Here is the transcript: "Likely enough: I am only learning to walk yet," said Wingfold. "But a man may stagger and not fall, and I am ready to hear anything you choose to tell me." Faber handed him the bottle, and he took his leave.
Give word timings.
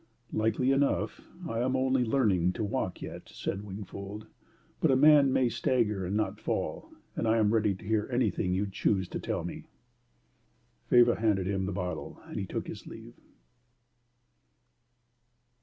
"Likely 0.33 0.71
enough: 0.71 1.21
I 1.47 1.59
am 1.59 1.75
only 1.75 2.03
learning 2.03 2.53
to 2.53 2.63
walk 2.63 3.03
yet," 3.03 3.29
said 3.31 3.63
Wingfold. 3.63 4.25
"But 4.79 4.89
a 4.89 4.95
man 4.95 5.31
may 5.31 5.47
stagger 5.47 6.07
and 6.07 6.17
not 6.17 6.39
fall, 6.39 6.89
and 7.15 7.27
I 7.27 7.37
am 7.37 7.53
ready 7.53 7.75
to 7.75 7.85
hear 7.85 8.09
anything 8.11 8.51
you 8.51 8.65
choose 8.65 9.07
to 9.09 9.19
tell 9.19 9.43
me." 9.43 9.65
Faber 10.87 11.13
handed 11.17 11.45
him 11.45 11.67
the 11.67 11.71
bottle, 11.71 12.19
and 12.25 12.39
he 12.39 12.47
took 12.47 12.65
his 12.67 12.87
leave. 12.87 13.13